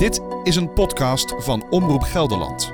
[0.00, 2.72] Dit is een podcast van Omroep Gelderland.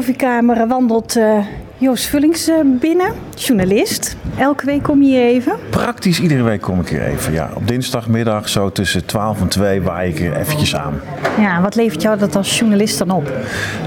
[0.00, 1.46] Koffiekamer wandelt eh,
[1.80, 4.16] Joost Vullings eh, binnen, journalist.
[4.36, 5.52] Elke week kom je hier even.
[5.70, 7.32] Praktisch iedere week kom ik hier even.
[7.32, 7.50] Ja.
[7.54, 11.00] Op dinsdagmiddag zo tussen 12 en 2 waai ik er eventjes aan.
[11.38, 13.32] Ja, wat levert jou dat als journalist dan op?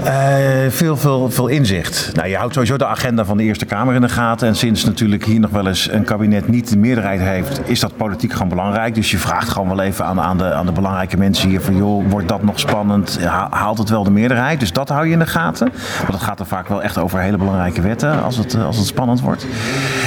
[0.04, 0.34] Eh,
[0.68, 2.10] veel, veel, veel inzicht.
[2.14, 4.48] Nou, je houdt sowieso de agenda van de Eerste Kamer in de gaten.
[4.48, 7.96] En sinds natuurlijk hier nog wel eens een kabinet niet de meerderheid heeft, is dat
[7.96, 8.94] politiek gewoon belangrijk.
[8.94, 11.76] Dus je vraagt gewoon wel even aan, aan, de, aan de belangrijke mensen hier van
[11.76, 13.18] joh, wordt dat nog spannend?
[13.24, 14.60] Ha- Haalt het wel de meerderheid?
[14.60, 15.72] Dus dat hou je in de gaten.
[15.98, 18.76] Want het gaat er vaak wel echt over hele belangrijke wetten als het, eh, als
[18.76, 19.46] het spannend wordt.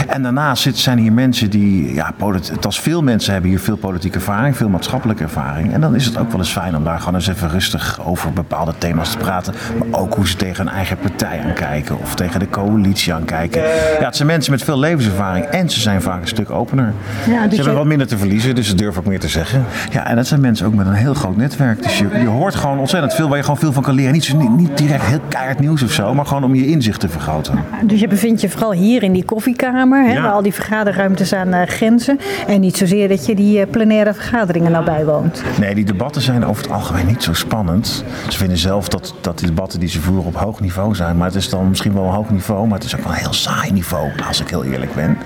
[0.07, 4.17] En daarnaast zijn hier mensen die, ja, polit- als veel mensen hebben hier veel politieke
[4.17, 5.73] ervaring, veel maatschappelijke ervaring.
[5.73, 8.31] En dan is het ook wel eens fijn om daar gewoon eens even rustig over
[8.33, 9.53] bepaalde thema's te praten.
[9.77, 13.61] Maar ook hoe ze tegen hun eigen partij aankijken of tegen de coalitie aankijken.
[13.99, 16.93] Ja, het zijn mensen met veel levenservaring en ze zijn vaak een stuk opener.
[17.27, 19.63] Ja, ze dus hebben wat minder te verliezen, dus ze durven ook meer te zeggen.
[19.91, 21.83] Ja, en dat zijn mensen ook met een heel groot netwerk.
[21.83, 24.13] Dus je, je hoort gewoon ontzettend veel waar je gewoon veel van kan leren.
[24.13, 26.99] Niet, zo- niet, niet direct heel keihard nieuws of zo, maar gewoon om je inzicht
[26.99, 27.55] te vergroten.
[27.83, 30.21] Dus je bevindt je vooral hier in die koffiekamer, hè, Ja.
[30.21, 32.19] waar al die vergaderruimtes aan eh, grenzen.
[32.47, 35.43] En niet zozeer dat je die eh, plenaire vergaderingen nou bijwoont.
[35.59, 38.03] Nee, die debatten zijn over het algemeen niet zo spannend.
[38.29, 41.17] Ze vinden zelf dat, dat die debatten die ze voeren op hoog niveau zijn.
[41.17, 43.19] Maar het is dan misschien wel een hoog niveau, maar het is ook wel een
[43.19, 45.17] heel saai niveau, als ik heel eerlijk ben.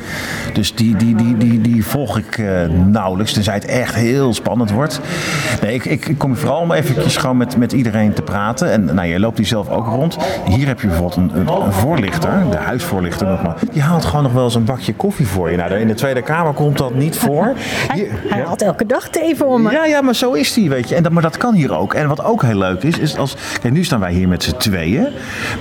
[0.53, 2.45] Dus die, die, die, die, die volg ik eh,
[2.85, 4.99] nauwelijks, tenzij het echt heel spannend wordt.
[5.61, 8.71] Nee, ik, ik, kom vooral om eventjes gewoon met, met iedereen te praten.
[8.71, 10.17] En nou, jij loopt hier zelf ook rond.
[10.45, 13.55] Hier heb je bijvoorbeeld een, een, een voorlichter, de huisvoorlichter nog maar.
[13.71, 15.57] Die haalt gewoon nog wel eens een bakje koffie voor je.
[15.57, 17.53] Nou, in de Tweede Kamer komt dat niet voor.
[17.91, 18.45] Hij ja.
[18.45, 19.71] haalt elke dag thee voor me.
[19.71, 20.95] Ja, ja, maar zo is die, weet je.
[20.95, 21.93] En dat, maar dat kan hier ook.
[21.93, 23.35] En wat ook heel leuk is, is als...
[23.61, 25.07] Kijk, nu staan wij hier met z'n tweeën.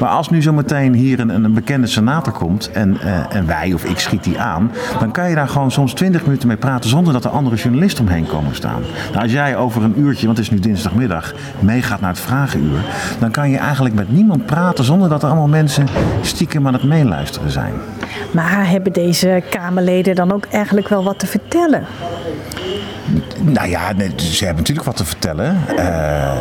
[0.01, 3.85] Maar als nu zometeen hier een, een bekende senator komt en, eh, en wij of
[3.85, 4.73] ik schiet die aan...
[4.99, 8.05] dan kan je daar gewoon soms twintig minuten mee praten zonder dat er andere journalisten
[8.05, 8.83] omheen komen staan.
[9.11, 12.81] Nou, als jij over een uurtje, want het is nu dinsdagmiddag, meegaat naar het vragenuur...
[13.19, 15.87] dan kan je eigenlijk met niemand praten zonder dat er allemaal mensen
[16.21, 17.75] stiekem aan het meeluisteren zijn.
[18.33, 21.85] Maar hebben deze Kamerleden dan ook eigenlijk wel wat te vertellen?
[23.43, 25.57] Nou ja, nee, ze hebben natuurlijk wat te vertellen.
[25.77, 26.33] Eh,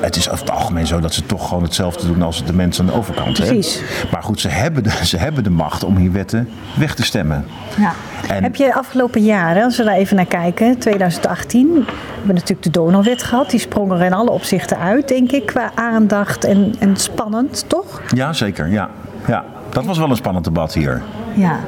[0.00, 2.86] het is over het algemeen zo dat ze toch gewoon hetzelfde doen als de mensen
[2.86, 3.38] aan de overkant.
[3.38, 3.44] hè.
[3.44, 3.82] Precies.
[4.12, 7.44] Maar goed, ze hebben, de, ze hebben de macht om hier wetten weg te stemmen.
[7.78, 7.92] Ja.
[8.28, 11.82] En- Heb je de afgelopen jaren, als we daar even naar kijken, 2018, we
[12.16, 13.50] hebben natuurlijk de donorwet gehad.
[13.50, 18.02] Die sprong er in alle opzichten uit, denk ik, qua aandacht en, en spannend, toch?
[18.14, 18.68] Ja, zeker.
[18.68, 18.88] Ja.
[19.26, 19.44] Ja.
[19.74, 21.02] Dat was wel een spannend debat hier.
[21.34, 21.58] Ja,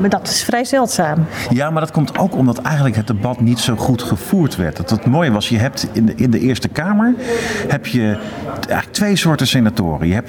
[0.00, 1.24] maar dat is vrij zeldzaam.
[1.50, 4.76] Ja, maar dat komt ook omdat eigenlijk het debat niet zo goed gevoerd werd.
[4.76, 7.14] Dat het mooie was, je hebt in de, in de Eerste Kamer
[7.68, 8.18] heb je
[8.56, 10.08] eigenlijk twee soorten senatoren.
[10.08, 10.28] Je hebt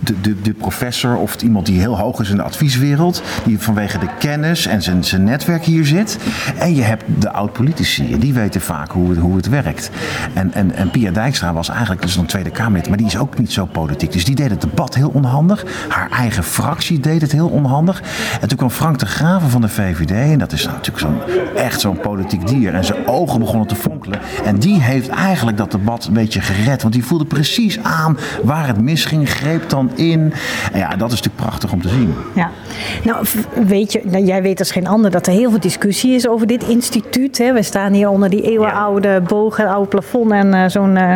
[0.00, 3.98] de, de, de professor of iemand die heel hoog is in de advieswereld, die vanwege
[3.98, 6.18] de kennis en zijn, zijn netwerk hier zit.
[6.58, 9.90] En je hebt de oud-politici, en die weten vaak hoe, het- hoe het werkt.
[10.34, 13.38] En, en, en Pia Dijkstra was eigenlijk dus een Tweede Kamerlid, maar die is ook
[13.38, 14.12] niet zo politiek.
[14.12, 15.64] Dus die deed het debat heel onhandig.
[15.88, 18.02] Haar eigen fractie deed het heel onhandig.
[18.40, 21.18] En toen kwam Frank de Graven van de VVD, en dat is natuurlijk zo'n,
[21.56, 22.74] echt zo'n politiek dier.
[22.74, 24.18] En zijn ogen begonnen te fonkelen.
[24.44, 26.82] En die heeft eigenlijk dat debat een beetje gered.
[26.82, 30.32] Want die voelde precies aan waar het misging, greep dan in.
[30.72, 32.14] En ja, dat is natuurlijk prachtig om te zien.
[32.34, 32.50] Ja.
[33.04, 33.26] Nou,
[33.66, 36.46] weet je, nou, jij weet als geen ander dat er heel veel discussie is over
[36.46, 37.38] dit instituut.
[37.38, 37.52] Hè.
[37.52, 41.14] We staan hier onder die eeuwenoude boog en oude plafond en eh, zo'n eh,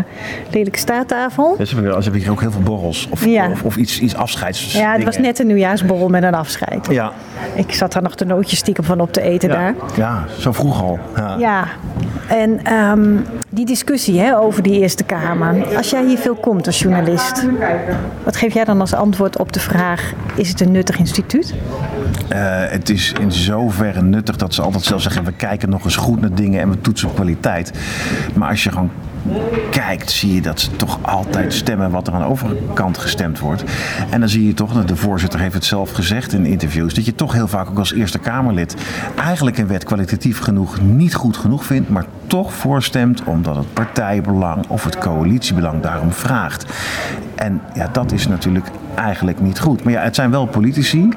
[0.51, 1.55] lelijke staattafel.
[1.59, 3.51] Dus we hebben hier ook heel veel borrels of, Ja.
[3.51, 4.73] of, of iets, iets afscheids.
[4.73, 6.87] Ja, het was net een nieuwjaarsborrel met een afscheid.
[6.91, 7.13] Ja,
[7.55, 9.75] Ik zat daar nog de nootjes stiekem van op te eten daar.
[9.97, 10.99] ja, zo vroeg al.
[11.17, 11.37] Ja.
[11.39, 11.65] Ja,
[12.29, 13.17] en ehm,
[13.49, 15.77] die discussie hè, over die Eerste Kamer.
[15.77, 17.47] Als jij hier veel komt als journalist,
[18.25, 21.55] wat geef jij dan als antwoord op de vraag: is het een nuttig instituut?
[22.28, 22.39] Eh,
[22.69, 26.21] het is in zoverre nuttig dat ze altijd zelf zeggen: we kijken nog eens goed
[26.21, 27.73] naar dingen en we toetsen kwaliteit.
[28.34, 28.91] Maar als je gewoon
[29.71, 33.65] kijkt, zie je dat ze toch altijd stemmen wat er aan de overkant gestemd wordt.
[34.11, 37.15] En dan zie je toch, de voorzitter heeft het zelf gezegd in interviews, dat je
[37.15, 38.77] toch heel vaak ook als Eerste Kamerlid
[39.17, 44.67] eigenlijk een wet kwalitatief genoeg niet goed genoeg vindt, maar toch voorstemt omdat het partijbelang
[44.69, 46.65] of het coalitiebelang daarom vraagt.
[47.34, 49.84] En ja, dat is natuurlijk eigenlijk niet goed.
[49.84, 51.09] Maar ja, het zijn wel politici.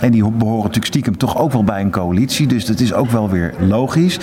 [0.00, 2.46] En die behoren natuurlijk stiekem toch ook wel bij een coalitie.
[2.46, 4.18] Dus dat is ook wel weer logisch.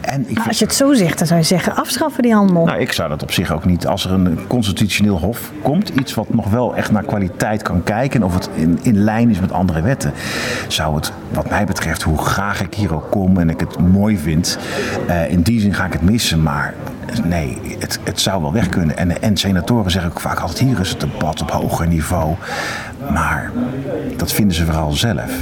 [0.00, 2.32] En ik Maar vind- als je het zo zegt, dan zou je zeggen afschaffen die
[2.34, 2.64] handel.
[2.64, 3.86] nou, ik zou dat op zich ook niet.
[3.86, 8.22] Als er een constitutioneel hof komt, iets wat nog wel echt naar kwaliteit kan kijken,
[8.22, 10.12] of het in, in lijn is met andere wetten,
[10.68, 11.73] zou het, wat mij betreft,
[12.04, 14.58] hoe graag ik hier ook kom en ik het mooi vind,
[15.06, 16.42] eh, in die zin ga ik het missen.
[16.42, 16.74] Maar
[17.24, 18.96] nee, het, het zou wel weg kunnen.
[18.96, 22.34] En, en senatoren zeggen ook vaak altijd: hier is het debat op hoger niveau.
[23.12, 23.50] Maar
[24.16, 25.32] dat vinden ze vooral zelf.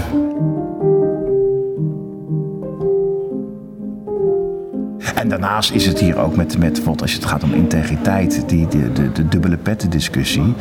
[5.22, 8.68] En daarnaast is het hier ook met, met bijvoorbeeld als het gaat om integriteit, die,
[8.68, 10.54] de, de, de dubbele petten discussie.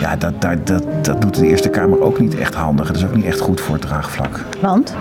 [0.00, 2.86] Ja, dat, dat, dat, dat doet de Eerste Kamer ook niet echt handig.
[2.86, 4.44] Dat is ook niet echt goed voor het draagvlak.
[4.60, 4.94] Want?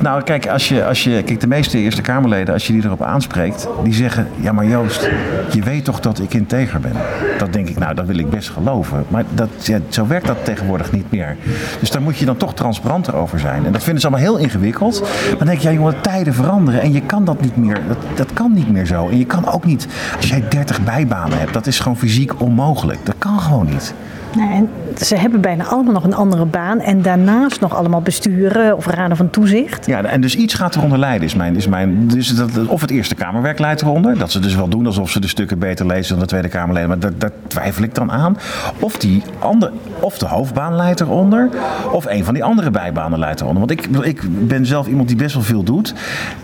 [0.00, 3.02] Nou, kijk, als je, als je, kijk, de meeste Eerste Kamerleden, als je die erop
[3.02, 5.08] aanspreekt, die zeggen: Ja, maar Joost,
[5.52, 6.94] je weet toch dat ik integer ben?
[7.38, 9.04] Dat denk ik, nou, dat wil ik best geloven.
[9.08, 11.36] Maar dat, ja, zo werkt dat tegenwoordig niet meer.
[11.80, 13.66] Dus daar moet je dan toch transparanter over zijn.
[13.66, 15.00] En dat vinden ze allemaal heel ingewikkeld.
[15.00, 17.80] Maar dan denk je, ja, jongen, tijden veranderen en je kan dat niet meer.
[17.88, 19.08] Dat, dat kan niet meer zo.
[19.08, 23.06] En je kan ook niet, als jij 30 bijbanen hebt, dat is gewoon fysiek onmogelijk.
[23.06, 23.94] Dat kan gewoon niet.
[24.36, 24.68] Nou, en
[25.04, 26.80] ze hebben bijna allemaal nog een andere baan.
[26.80, 29.86] En daarnaast nog allemaal besturen of raden van toezicht.
[29.86, 31.56] Ja, en dus iets gaat eronder lijden, is mijn.
[31.56, 34.18] Is mijn dus dat, of het Eerste Kamerwerk leidt eronder.
[34.18, 36.88] Dat ze dus wel doen alsof ze de stukken beter lezen dan de Tweede Kamerleden.
[36.88, 38.36] Maar daar, twijfel ik dan aan.
[38.80, 41.48] Of, die ander, of de hoofdbaan leidt eronder.
[41.92, 43.66] Of een van die andere bijbanen leidt eronder.
[43.66, 45.94] Want ik, ik ben zelf iemand die best wel veel doet.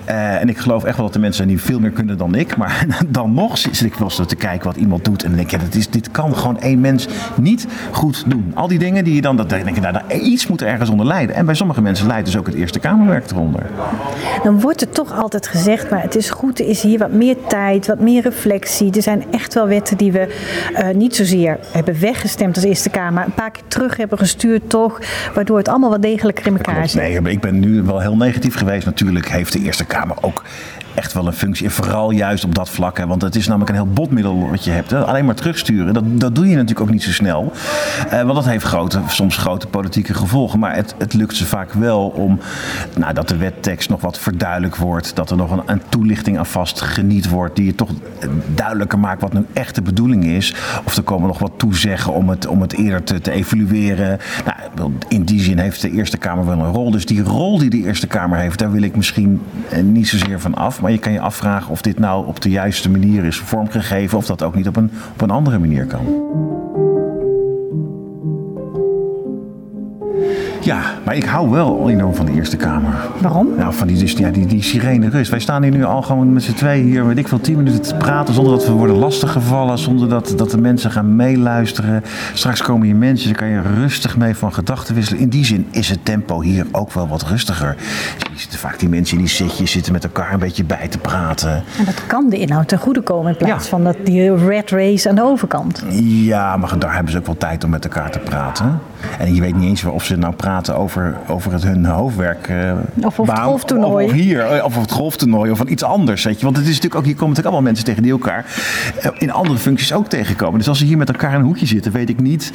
[0.04, 2.56] Eh, en ik geloof echt wel dat er mensen die veel meer kunnen dan ik.
[2.56, 5.22] Maar dan nog zit ik wel eens te kijken wat iemand doet.
[5.22, 7.06] En dan denk ik, ja, is, dit kan gewoon één mens
[7.36, 8.52] niet goed doen.
[8.54, 10.90] Al die dingen die je dan, dat denk ik, nou, daar- iets moet er ergens
[10.90, 11.36] onder lijden.
[11.36, 13.66] En bij sommige mensen leidt dus ook het Eerste Kamerwerk eronder.
[14.42, 17.36] Dan wordt er toch altijd gezegd, maar het is goed, er is hier wat meer
[17.48, 18.92] tijd, wat meer reflectie.
[18.94, 20.34] Er zijn echt wel wetten die we
[20.74, 23.24] eh, niet zozeer hebben weggestemd als Eerste Kamer.
[23.24, 25.00] Een paar keer terug hebben gestuurd toch,
[25.34, 27.00] waardoor het allemaal wat degelijker in elkaar zit.
[27.00, 28.86] Nee, maar ik ben nu wel heel negatief geweest.
[28.86, 30.42] Natuurlijk heeft de Eerste Kamer ook
[30.94, 31.66] echt wel een functie.
[31.66, 32.98] En vooral juist op dat vlak.
[32.98, 34.92] Hè, want het is namelijk een heel botmiddel wat je hebt.
[34.92, 37.52] Alleen maar terugsturen, dat, dat doe je natuurlijk ook niet zo snel.
[38.10, 40.58] Eh, want dat heeft grote, soms grote politieke gevolgen.
[40.58, 42.38] Maar het, het lukt ze vaak wel om
[42.96, 45.16] nou, dat de wettekst nog wat verduidelijk wordt.
[45.16, 47.56] Dat er nog een, een toelichting aan vast geniet wordt.
[47.56, 47.90] Die je toch
[48.54, 50.54] duidelijker maakt wat nu echt de bedoeling is.
[50.84, 54.18] Of er komen nog wat toezeggen om het, om het eerder te, te evalueren.
[54.74, 56.90] Nou, in die zin heeft de Eerste Kamer wel een rol.
[56.90, 59.40] Dus die rol die de Eerste Kamer heeft, daar wil ik misschien
[59.70, 60.80] eh, niet zozeer van af.
[60.82, 64.18] Maar je kan je afvragen of dit nou op de juiste manier is vormgegeven.
[64.18, 66.06] Of dat ook niet op een, op een andere manier kan.
[70.62, 72.94] Ja, maar ik hou wel enorm van de Eerste Kamer.
[73.20, 73.48] Waarom?
[73.56, 75.30] Nou, van die, dus, ja, die, die sirene rust.
[75.30, 77.82] Wij staan hier nu al gewoon met z'n tweeën hier, weet ik veel, tien minuten
[77.82, 82.02] te praten zonder dat we worden lastiggevallen, zonder dat, dat de mensen gaan meeluisteren.
[82.34, 85.20] Straks komen hier mensen, daar kan je rustig mee van gedachten wisselen.
[85.20, 87.76] In die zin is het tempo hier ook wel wat rustiger.
[88.32, 90.98] Je ziet vaak die mensen in die zitjes zitten met elkaar een beetje bij te
[90.98, 91.50] praten.
[91.78, 93.70] En dat kan de inhoud ten goede komen in plaats Ja.
[93.70, 95.84] van dat, die red race aan de overkant.
[96.00, 98.78] Ja, maar daar hebben ze ook wel tijd om met elkaar te praten.
[99.18, 102.48] En je weet niet eens of ze nou praten over, over het, hun hoofdwerk.
[102.48, 102.72] eh,
[103.04, 103.48] Of het baan.
[103.48, 106.24] Of, of hier, eh, of het golftoernooi of van iets anders.
[106.24, 106.44] Weet je?
[106.44, 108.44] Want het is natuurlijk ook, hier komen natuurlijk allemaal mensen tegen die elkaar
[109.00, 110.58] eh, in andere functies ook tegenkomen.
[110.58, 112.50] Dus als ze hier met elkaar in een hoekje zitten, weet ik niet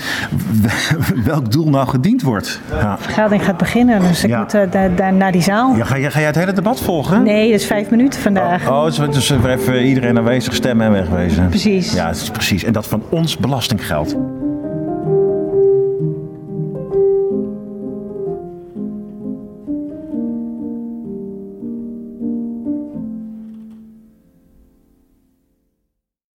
[1.26, 2.60] welk doel nou gediend wordt.
[2.72, 2.96] Ja.
[2.96, 4.40] De vergadering gaat beginnen, dus ik Ja.
[4.40, 5.76] moet daar, daar naar die zaal.
[5.76, 7.24] Ja, ga, jij, ga jij het hele debat volgen?
[7.24, 8.70] Nee, dat is vijf minuten vandaag.
[8.70, 11.50] Oh, dus, dus even iedereen aanwezig stemmen en wegwezen.
[11.50, 11.94] Precies.
[11.94, 12.64] Ja, het is precies.
[12.64, 14.16] En dat van ons belastinggeld.